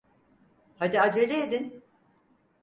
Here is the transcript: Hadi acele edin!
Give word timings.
Hadi 0.79 1.01
acele 1.01 1.39
edin! 1.43 1.83